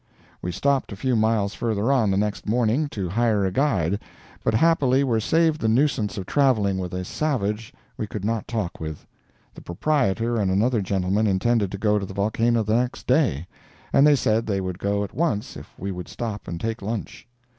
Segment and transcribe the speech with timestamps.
[0.41, 3.99] We stopped a few miles further on, the next morning, to hire a guide,
[4.43, 8.79] but happily were saved the nuisance of traveling with a savage we could not talk
[8.79, 9.05] with.
[9.53, 13.45] The proprietor and another gentleman intended to go to the volcano the next day,
[13.93, 17.27] and they said they would go at once if we would stop and take lunch.